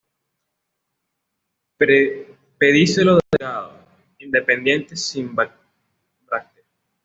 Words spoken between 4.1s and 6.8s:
independiente, sin brácteas.